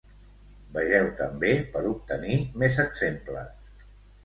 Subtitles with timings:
[0.77, 3.89] Vegeu també per obtenir més exemples.